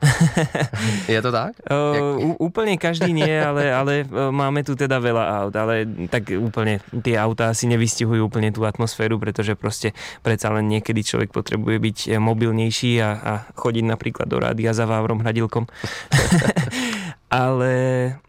[1.07, 1.55] je to tak?
[1.71, 7.15] Uh, úplne každý nie, ale, ale máme tu teda veľa aut, ale tak úplne tie
[7.15, 9.95] autá asi nevystihujú úplne tú atmosféru, pretože proste
[10.27, 15.23] predsa len niekedy človek potrebuje byť mobilnejší a, a chodiť napríklad do rádia za Vávrom
[15.23, 15.71] Hradilkom.
[17.31, 17.75] ale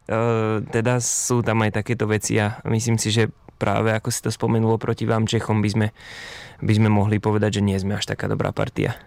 [0.05, 4.33] uh, teda sú tam aj takéto veci a myslím si, že práve ako si to
[4.33, 5.87] spomenulo proti vám Čechom by sme,
[6.65, 8.97] by sme mohli povedať, že nie sme až taká dobrá partia.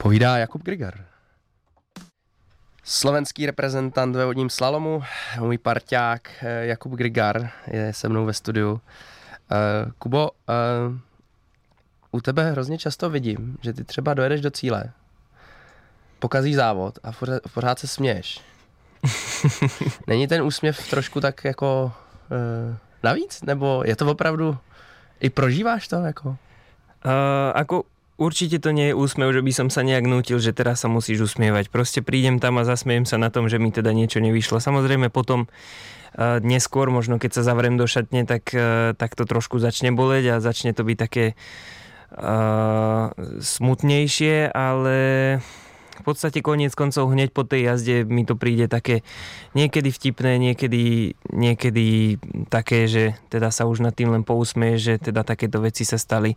[0.00, 1.04] Povídá Jakub Grigar.
[2.84, 5.02] Slovenský reprezentant ve vodním slalomu,
[5.38, 8.80] můj parťák eh, Jakub Grigar je se mnou ve studiu.
[9.52, 10.96] Uh, Kubo, uh,
[12.12, 14.84] u tebe hrozně často vidím, že ty třeba dojedeš do cíle,
[16.18, 18.40] pokazí závod a pořád, pořád se směješ.
[20.06, 21.92] Není ten úsměv trošku tak jako
[22.30, 23.42] uh, navíc?
[23.42, 24.56] Nebo je to opravdu,
[25.20, 25.96] i prožíváš to?
[26.02, 26.28] Jako?
[27.02, 27.84] Uh, ako
[28.18, 31.34] určite to nie je úsmev, že by som sa nejak nútil, že teraz sa musíš
[31.34, 31.70] usmievať.
[31.70, 34.62] Proste prídem tam a zasmiejem sa na tom, že mi teda niečo nevyšlo.
[34.62, 39.58] Samozrejme potom uh, neskôr, možno keď sa zavrem do šatne, tak, uh, tak to trošku
[39.58, 41.24] začne boleť a začne to byť také
[42.14, 43.10] uh,
[43.42, 44.96] smutnejšie, ale
[46.02, 49.06] v podstate koniec koncov hneď po tej jazde mi to príde také
[49.54, 52.18] niekedy vtipné, niekedy, niekedy
[52.50, 56.34] také, že teda sa už nad tým len pousmeje, že teda takéto veci sa stali.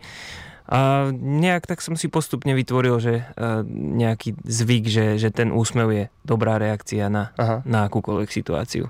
[0.65, 5.89] A nejak tak som si postupne vytvoril, že uh, nejaký zvyk, že, že ten úsmev
[5.93, 7.61] je dobrá reakcia na, Aha.
[7.65, 8.89] na akúkoľvek situáciu.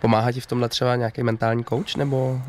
[0.00, 2.40] Pomáhá ti v tomhle třeba nějaký mentální coach, nebo uh,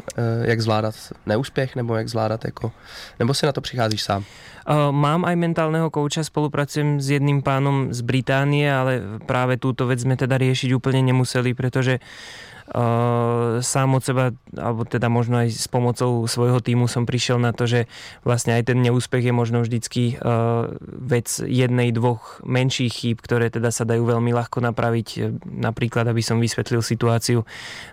[0.44, 2.72] jak zvládat neúspěch, nebo jak zvládat jako,
[3.20, 4.24] nebo si na to přicházíš sám?
[4.70, 10.00] Uh, mám aj mentálneho kouča, spolupracujem s jedným pánom z Británie, ale práve túto vec
[10.00, 12.51] sme teda riešiť úplne nemuseli, pretože Uh,
[13.60, 17.68] sám od seba, alebo teda možno aj s pomocou svojho týmu som prišiel na to,
[17.68, 17.92] že
[18.24, 20.16] vlastne aj ten neúspech je možno vždycky
[21.04, 25.36] vec jednej, dvoch menších chýb, ktoré teda sa dajú veľmi ľahko napraviť.
[25.44, 27.44] Napríklad, aby som vysvetlil situáciu,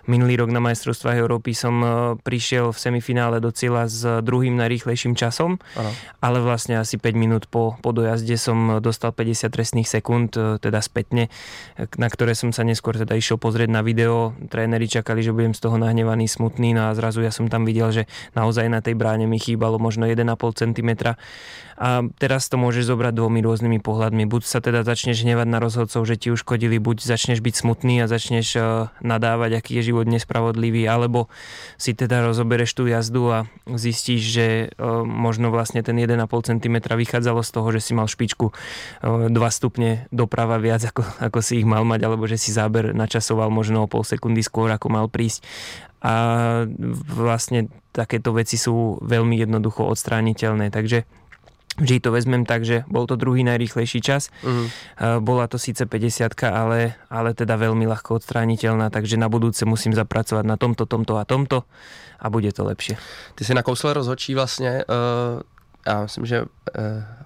[0.07, 1.83] minulý rok na majstrovstvách Európy som
[2.23, 5.91] prišiel v semifinále do cieľa s druhým najrýchlejším časom, Aha.
[6.23, 11.27] ale vlastne asi 5 minút po, po dojazde som dostal 50 trestných sekúnd, teda spätne,
[11.99, 14.31] na ktoré som sa neskôr teda išiel pozrieť na video.
[14.47, 17.65] Tréner tréneri čakali, že budem z toho nahnevaný, smutný, no a zrazu ja som tam
[17.65, 18.03] videl, že
[18.37, 20.29] naozaj na tej bráne mi chýbalo možno 1,5
[20.61, 21.17] cm
[21.79, 24.27] a teraz to môžeš zobrať dvomi rôznymi pohľadmi.
[24.27, 28.11] Buď sa teda začneš hnevať na rozhodcov, že ti uškodili, buď začneš byť smutný a
[28.11, 31.31] začneš e, nadávať, aký je život nespravodlivý, alebo
[31.79, 37.47] si teda rozobereš tú jazdu a zistíš, že e, možno vlastne ten 1,5 cm vychádzalo
[37.47, 38.51] z toho, že si mal špičku
[39.31, 42.91] 2 e, stupne doprava viac, ako, ako si ich mal mať, alebo že si záber
[42.91, 45.47] načasoval možno o pol sekundy skôr, ako mal prísť
[45.99, 46.63] a
[47.11, 50.71] vlastne takéto veci sú veľmi jednoducho odstrániteľné.
[50.71, 51.07] Takže
[51.79, 54.27] Vždy to vezmem tak, že bol to druhý najrýchlejší čas.
[54.43, 54.67] Uh-huh.
[55.23, 60.43] Bola to síce 50 ale, ale teda veľmi ľahko odstrániteľná, takže na budúce musím zapracovať
[60.43, 61.63] na tomto, tomto a tomto
[62.19, 62.99] a bude to lepšie.
[63.39, 66.47] Ty si nakousl rozhodčí vlastně uh já myslím, že uh,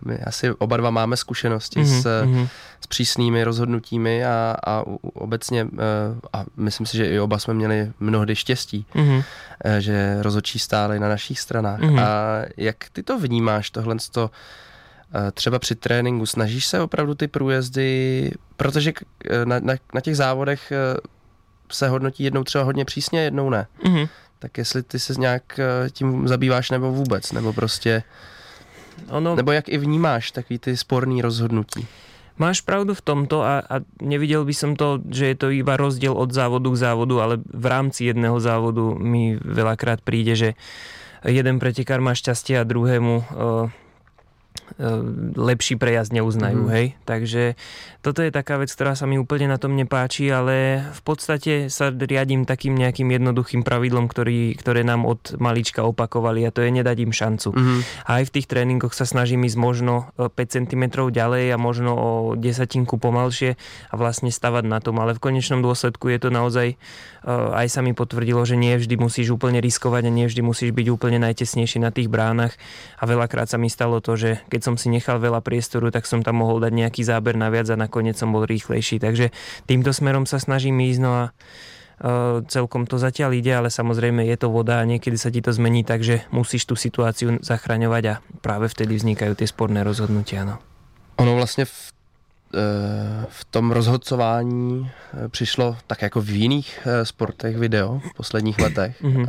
[0.05, 2.01] my asi oba dva máme zkušenosti mm-hmm.
[2.01, 2.47] s, mm-hmm.
[2.81, 5.69] s přísnými rozhodnutími a, a obecně, uh,
[6.33, 9.23] a myslím si, že i oba jsme měli mnohdy štěstí, mm-hmm.
[9.79, 11.79] že rozhodčí stály na našich stranách.
[11.79, 11.99] Mm-hmm.
[11.99, 14.31] A jak ty to vnímáš, tohle to,
[15.33, 18.93] třeba při tréninku, snažíš se opravdu ty průjezdy, protože
[19.43, 20.73] na, na, na těch závodech
[21.71, 23.67] se hodnotí jednou třeba hodně přísně, jednou ne.
[23.85, 24.09] Mm-hmm.
[24.39, 25.59] Tak jestli ty se nějak
[25.91, 28.03] tím zabýváš nebo vůbec, nebo prostě...
[29.09, 29.35] Ono...
[29.35, 31.87] Nebo jak i vnímáš takový ty sporný rozhodnutí?
[32.33, 36.17] Máš pravdu v tomto a, a nevidel by som to, že je to iba rozdiel
[36.17, 40.49] od závodu k závodu, ale v rámci jedného závodu mi veľakrát príde, že
[41.21, 43.82] jeden pretekár má šťastie a druhému uh, E,
[45.37, 46.71] lepší prejazd neuznajú, mm.
[46.73, 46.85] hej.
[47.05, 47.53] Takže
[48.01, 51.93] toto je taká vec, ktorá sa mi úplne na tom nepáči, ale v podstate sa
[51.93, 56.97] riadím takým nejakým jednoduchým pravidlom, ktorý, ktoré nám od malička opakovali a to je nedať
[57.05, 57.49] im šancu.
[57.53, 57.79] Mm.
[58.07, 61.91] A aj v tých tréningoch sa snažím ísť možno 5 e, cm ďalej a možno
[61.93, 63.55] o desatinku pomalšie
[63.87, 66.75] a vlastne stavať na tom, ale v konečnom dôsledku je to naozaj,
[67.31, 70.87] aj sa mi potvrdilo, že nie vždy musíš úplne riskovať a nie vždy musíš byť
[70.91, 72.53] úplne najtesnejší na tých bránach
[72.99, 76.19] a veľakrát sa mi stalo to, že keď som si nechal veľa priestoru, tak som
[76.19, 78.99] tam mohol dať nejaký záber naviac a nakoniec som bol rýchlejší.
[78.99, 79.31] Takže
[79.63, 84.37] týmto smerom sa snažím ísť, no a uh, celkom to zatiaľ ide, ale samozrejme je
[84.37, 88.67] to voda a niekedy sa ti to zmení, takže musíš tú situáciu zachraňovať a práve
[88.67, 90.43] vtedy vznikajú tie sporné rozhodnutia.
[90.43, 90.59] No.
[91.15, 91.93] Ono vlastně v,
[93.27, 94.91] v tom rozhodcování
[95.25, 99.03] e, přišlo tak jako v jiných sportech video v posledních letech.
[99.03, 99.25] Mm-hmm.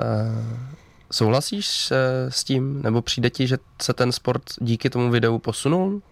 [1.12, 1.92] Souhlasíš
[2.28, 6.02] s, tím, nebo přijde ti, že se ten sport díky tomu videu posunul?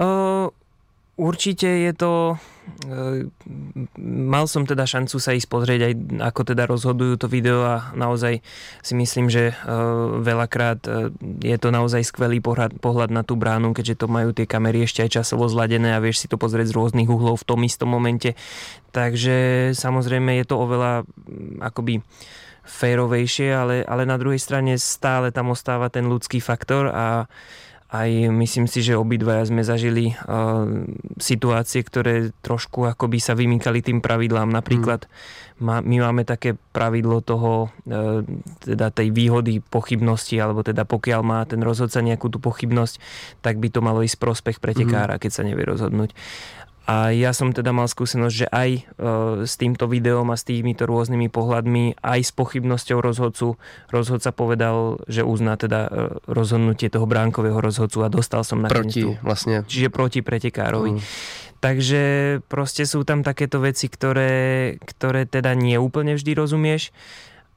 [0.00, 0.48] Uh,
[1.16, 2.36] určite je to...
[2.86, 3.28] Uh,
[4.00, 5.92] mal som teda šancu sa ísť pozrieť aj
[6.30, 8.44] ako teda rozhodujú to video a naozaj
[8.84, 11.08] si myslím, že uh, veľakrát uh,
[11.42, 15.22] je to naozaj skvelý pohľad, na tú bránu, keďže to majú tie kamery ešte aj
[15.22, 18.36] časovo zladené a vieš si to pozrieť z rôznych uhlov v tom istom momente.
[18.92, 21.08] Takže samozrejme je to oveľa
[21.62, 22.04] akoby
[22.68, 27.24] férovejšie, ale, ale na druhej strane stále tam ostáva ten ľudský faktor a
[27.88, 30.68] aj myslím si, že obidvaja sme zažili uh,
[31.16, 34.52] situácie, ktoré trošku akoby sa vymýkali tým pravidlám.
[34.52, 35.08] Napríklad
[35.56, 35.88] mm.
[35.88, 38.20] my máme také pravidlo toho, uh,
[38.60, 43.00] teda tej výhody pochybnosti, alebo teda pokiaľ má ten rozhodca nejakú tú pochybnosť,
[43.40, 45.20] tak by to malo ísť prospech pretekára, mm.
[45.24, 46.12] keď sa nevie rozhodnúť.
[46.88, 48.82] A ja som teda mal skúsenosť, že aj e,
[49.44, 53.60] s týmto videom a s týmito rôznymi pohľadmi, aj s pochybnosťou rozhodcu,
[53.92, 55.90] rozhodca povedal, že uzná teda e,
[56.24, 59.68] rozhodnutie toho bránkového rozhodcu a dostal som na Proti, tú, vlastne.
[59.68, 60.96] Čiže proti pretekárovi.
[60.96, 61.00] Mm.
[61.60, 62.02] Takže
[62.48, 66.94] proste sú tam takéto veci, ktoré, ktoré teda nie úplne vždy rozumieš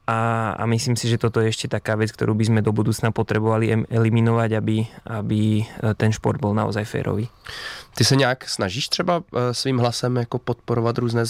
[0.06, 3.14] a, a myslím si, že toto je ešte taká vec, ktorú by sme do budúcna
[3.14, 5.62] potrebovali eliminovať, aby, aby
[5.94, 7.30] ten šport bol naozaj férový.
[7.94, 11.22] Ty se nějak snažíš třeba eh, svým hlasem jako podporovat různé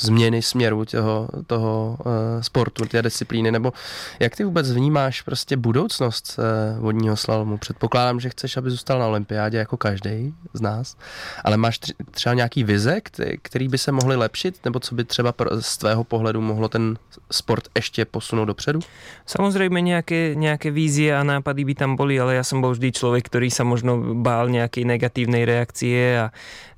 [0.00, 3.72] změny směru toho, toho uh, sportu, té disciplíny, nebo
[4.20, 6.38] jak ty vůbec vnímáš prostě budoucnost
[6.78, 7.58] vodního slalomu?
[7.58, 10.96] Předpokládám, že chceš, aby zůstal na olympiádě jako každý z nás,
[11.44, 13.00] ale máš třeba nějaký vize,
[13.42, 16.98] který by se mohly lepšit, nebo co by třeba z tvého pohledu mohlo ten
[17.30, 18.80] sport ještě posunout dopředu?
[19.26, 23.24] Samozřejmě nějaké, nějaké vízie a nápady by tam boli, ale já jsem byl vždy člověk,
[23.26, 26.30] který se možno bál nějaké negativní reakcie a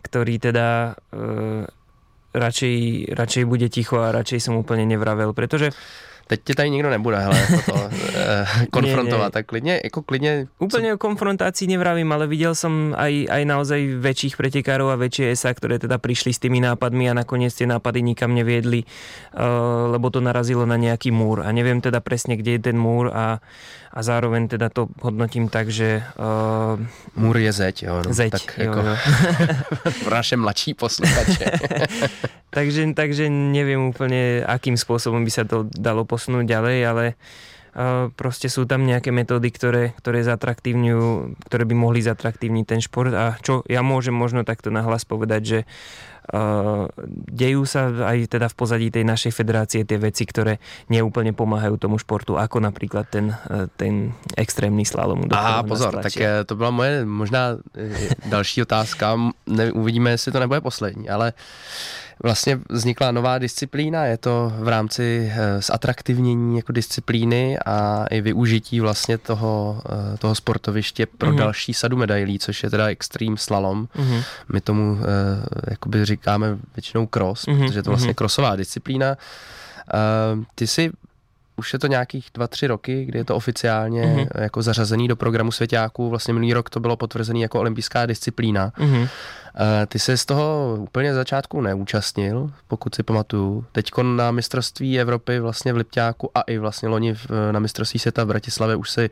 [0.02, 1.66] ktorý teda e,
[2.35, 5.70] radšej, radšej bude ticho a radšej som úplne nevravel, pretože
[6.26, 7.74] Teď tě tady nikdo nebude hele, to,
[8.14, 9.30] eh, konfrontovat, nie, nie.
[9.30, 10.46] tak klidně, jako klidně...
[10.58, 10.94] Úplne co...
[10.94, 15.78] o konfrontácii nevravím, ale videl som aj, aj naozaj väčších pretekárov a väčšie SA, ktoré
[15.78, 20.64] teda prišli s tými nápadmi a nakoniec tie nápady nikam neviedli, uh, lebo to narazilo
[20.64, 23.42] na nejaký múr a neviem teda presne, kde je ten múr a
[23.92, 26.00] a zároveň teda to hodnotím tak, že...
[26.16, 26.81] Uh,
[27.16, 28.02] Můr je zeď, jo.
[28.07, 28.94] No, zeď, tak jo, jako jo.
[30.05, 31.44] pro naše mladší posluchače.
[32.57, 37.05] takže, takže neviem úplne, akým spôsobom by sa to dalo posunúť ďalej, ale
[37.76, 43.12] uh, proste sú tam nejaké metódy, ktoré, ktoré zatraktívňujú, ktoré by mohli zatraktívniť ten šport
[43.12, 45.59] a čo ja môžem možno takto nahlas povedať, že
[47.28, 51.98] dejú sa aj teda v pozadí tej našej federácie tie veci, ktoré neúplne pomáhajú tomu
[51.98, 55.26] športu, ako napríklad ten, uh, ten extrémny slalom.
[55.28, 57.58] Aha, pozor, tak eh, to byla moje možná
[58.26, 59.18] další otázka.
[59.46, 61.32] Ne, uvidíme, jestli to nebude poslední, ale
[62.22, 68.81] vlastně vznikla nová disciplína, je to v rámci eh, zatraktivnění jako disciplíny a i využití
[68.81, 69.83] vlastně toho,
[70.14, 71.38] eh, toho sportoviště pro mm-hmm.
[71.38, 73.88] další sadu medailí, což je teda extreme slalom.
[73.96, 74.25] Mm-hmm.
[74.53, 77.66] My tomu eh, jakoby říkáme většinou cross, mm-hmm.
[77.66, 78.59] protože je to vlastně krosová mhm.
[78.59, 79.16] disciplína.
[80.55, 80.90] Ty si
[81.56, 84.42] už je to nějakých dva, tři roky, kdy je to oficiálně mm-hmm.
[84.42, 86.10] jako zařazený do programu světáků.
[86.10, 88.72] Vlastně minulý rok to bylo potvrzený jako olympijská disciplína.
[88.78, 89.08] Mm-hmm.
[89.86, 93.64] Ty se z toho úplně začátku neúčastnil, pokud si pamatuju.
[93.72, 97.14] Teď na mistrovství Evropy vlastně v Lipťáku a i vlastně loni
[97.50, 99.10] na mistrovství světa v Bratislavě už si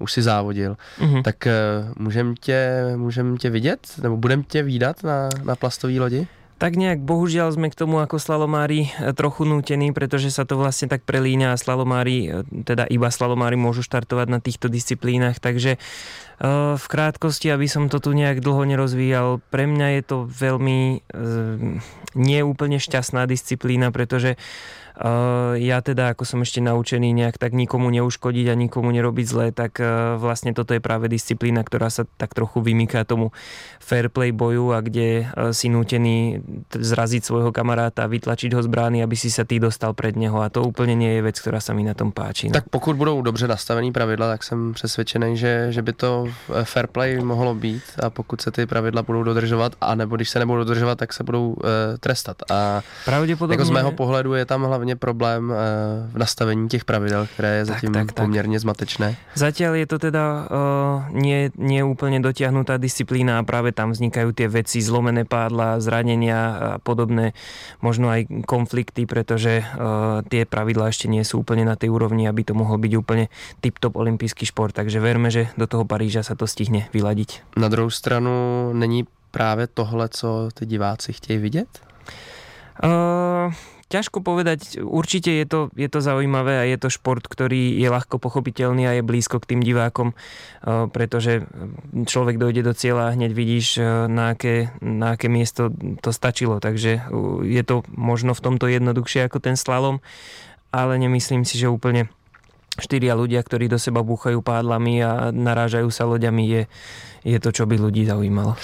[0.00, 1.22] už si závodil, mm-hmm.
[1.22, 6.26] tak uh, můžem tě, můžem tě vidět, nebo budem tě výdat na, na plastový lodi?
[6.60, 10.92] Tak nejak bohužiaľ sme k tomu ako slalomári e, trochu nútení, pretože sa to vlastne
[10.92, 15.78] tak prelíňa a slalomári, e, teda iba slalomári môžu štartovať na týchto disciplínach, takže e,
[16.76, 21.00] v krátkosti, aby som to tu nejak dlho nerozvíjal, pre mňa je to veľmi
[22.12, 24.36] neúplne šťastná disciplína, pretože
[25.56, 29.78] ja teda, ako som ešte naučený nejak tak nikomu neuškodiť a nikomu nerobiť zle, tak
[29.80, 33.32] uh, vlastne toto je práve disciplína, ktorá sa tak trochu vymýka tomu
[33.80, 38.98] fair play boju a kde uh, si nútený zraziť svojho kamaráta vytlačiť ho z brány,
[39.02, 41.72] aby si sa ty dostal pred neho a to úplne nie je vec, ktorá sa
[41.72, 42.48] mi na tom páči.
[42.48, 42.54] No.
[42.54, 46.26] Tak pokud budou dobře nastavený pravidla, tak jsem přesvědčený, že, že by to
[46.64, 50.38] fair play mohlo být a pokud se ty pravidla budou dodržovat, a nebo když se
[50.38, 51.64] nebudou dodržovat, tak se budou uh,
[52.00, 52.36] trestat.
[52.50, 53.54] A Pravděpodobně...
[53.54, 55.56] jako z mého pohledu je tam hlavně hlavně problém eh,
[56.12, 58.62] v nastavení těch pravidel, které je zatím tak, tak, poměrně tak.
[58.62, 59.08] zmatečné.
[59.36, 64.48] Zatiaľ je to teda uh, nie, nie úplne dotiahnutá disciplína a práve tam vznikajú tie
[64.48, 67.36] veci, zlomené pádla, zranenia a podobné,
[67.84, 72.40] možno aj konflikty, pretože uh, tie pravidlá ešte nie sú úplne na tej úrovni, aby
[72.40, 73.28] to mohol byť úplne
[73.60, 77.52] tip-top olympijský šport, takže verme, že do toho Paríža sa to stihne vyladiť.
[77.60, 78.32] Na druhou stranu
[78.72, 81.68] není právě tohle, co ty diváci chtějí vidět?
[82.84, 83.52] Uh,
[83.90, 88.22] ťažko povedať, určite je to, je to zaujímavé a je to šport, ktorý je ľahko
[88.22, 91.44] pochopiteľný a je blízko k tým divákom, eh, pretože
[92.06, 96.62] človek dojde do cieľa a hneď vidíš, eh, na aké, na aké miesto to stačilo.
[96.62, 97.04] Takže eh,
[97.42, 99.98] je to možno v tomto jednoduchšie ako ten slalom,
[100.70, 102.06] ale nemyslím si, že úplne
[102.80, 106.62] štyria ľudia, ktorí do seba búchajú pádlami a narážajú sa loďami, je,
[107.24, 108.56] je to, čo by ľudí zaujímalo.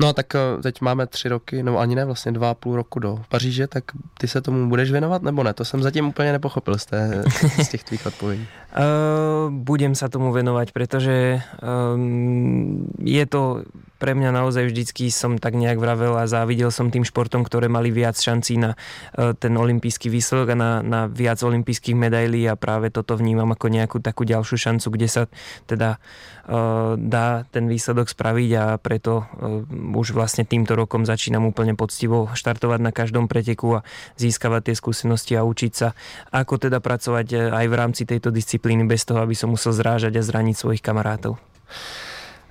[0.00, 2.98] No tak eh, teď máme tři roky, no ani ne, vlastně dva a půl roku
[2.98, 3.84] do Paříže, tak
[4.18, 5.52] ty se tomu budeš věnovat nebo ne?
[5.54, 7.24] To jsem zatím úplně nepochopil z, té,
[7.62, 8.46] z těch tvých odpovědí.
[8.72, 13.62] Uh, budem sa tomu venovať, pretože um, je to
[14.02, 17.94] pre mňa naozaj vždycky som tak nejak vravel a závidel som tým športom, ktoré mali
[17.94, 22.90] viac šancí na uh, ten olimpijský výsledok a na, na viac olimpijských medailí a práve
[22.90, 25.22] toto vnímam ako nejakú takú ďalšiu šancu, kde sa
[25.70, 26.02] teda
[26.50, 29.62] uh, dá ten výsledok spraviť a preto uh,
[29.94, 33.84] už vlastne týmto rokom začínam úplne poctivo štartovať na každom preteku a
[34.18, 35.94] získavať tie skúsenosti a učiť sa,
[36.34, 40.18] ako teda pracovať e, aj v rámci tejto disciplíny bez toho, aby som musel zrážať
[40.18, 41.38] a zraniť svojich kamarátov.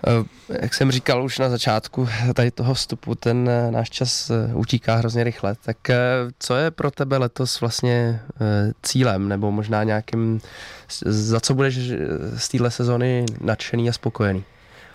[0.08, 4.56] Eh, jak jsem říkal už na začátku tady toho vstupu, ten eh, náš čas eh,
[4.56, 5.56] utíká hrozně rychle.
[5.66, 5.78] Tak
[6.40, 8.22] co je pro tebe letos vlastně
[8.82, 10.42] cílem, nebo možná nějakým,
[11.06, 11.80] za co budeš
[12.38, 14.44] z téhle sezóny nadšený a spokojený?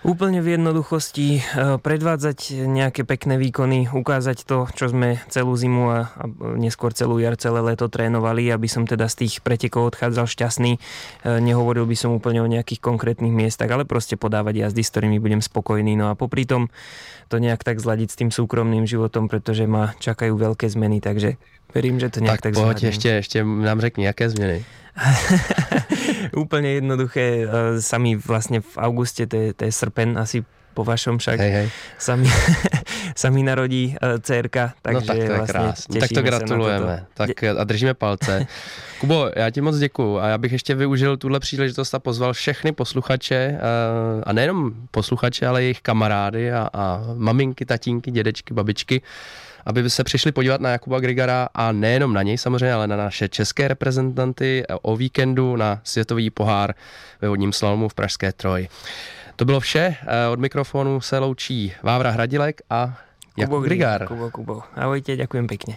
[0.07, 1.43] Úplne v jednoduchosti
[1.83, 6.15] predvádzať nejaké pekné výkony, ukázať to, čo sme celú zimu a,
[6.55, 10.79] neskôr celú jar, celé leto trénovali, aby som teda z tých pretekov odchádzal šťastný.
[11.27, 15.43] Nehovoril by som úplne o nejakých konkrétnych miestach, ale proste podávať jazdy, s ktorými budem
[15.43, 15.99] spokojný.
[15.99, 16.71] No a popri tom
[17.27, 21.35] to nejak tak zladiť s tým súkromným životom, pretože ma čakajú veľké zmeny, takže
[21.75, 24.65] verím, že to nejak tak, tak poď, ešte, ešte nám řekni, aké zmeny.
[26.43, 27.45] Úplne jednoduché.
[27.45, 27.47] E,
[27.85, 30.41] sa mi vlastne v auguste, to je, to je srpen asi
[30.77, 31.69] po vašom však, hej, hej.
[31.97, 32.29] Sa, mi,
[33.17, 37.33] sa mi narodí uh, dcerka, takže no tak to je vlastne Tak to gratulujeme tak
[37.41, 38.45] a držíme palce.
[39.01, 42.73] Kubo, já ti moc děkuju a já bych ještě využil tuhle příležitost a pozval všechny
[42.73, 49.03] posluchače uh, a nejenom posluchače, ale jejich kamarády a, a maminky, tatínky, dědečky, babičky,
[49.67, 53.29] aby se přišli podívat na Jakuba Grigara a nejenom na něj samozřejmě, ale na naše
[53.29, 56.75] české reprezentanty o víkendu na světový pohár
[57.21, 58.69] ve vodním slalomu v Pražské Troji.
[59.37, 59.97] To bylo vše.
[60.03, 62.99] Eh, od mikrofonu se loučí Vávra Hradilek a
[63.37, 64.07] Jakub Grigar.
[64.09, 64.63] Kubo, Kubo.
[64.75, 65.77] Ahojte, ďakujem pekne.